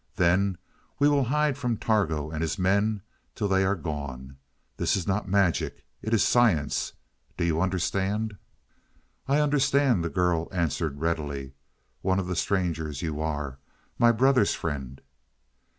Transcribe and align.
Then 0.15 0.57
we 0.97 1.07
will 1.07 1.25
hide 1.25 1.59
from 1.59 1.77
Targo 1.77 2.31
and 2.31 2.41
his 2.41 2.57
men 2.57 3.03
till 3.35 3.47
they 3.47 3.63
are 3.63 3.75
gone. 3.75 4.37
This 4.77 4.95
is 4.95 5.05
not 5.05 5.29
magic; 5.29 5.85
it 6.01 6.11
is 6.11 6.23
science. 6.23 6.93
Do 7.37 7.45
you 7.45 7.61
understand?" 7.61 8.37
"I 9.27 9.37
understand," 9.39 10.03
the 10.03 10.09
girl 10.09 10.47
answered 10.51 11.01
readily. 11.01 11.53
"One 12.01 12.17
of 12.17 12.25
the 12.25 12.35
strangers 12.35 13.03
you 13.03 13.21
are 13.21 13.59
my 13.99 14.11
brother's 14.11 14.55
friend." 14.55 15.01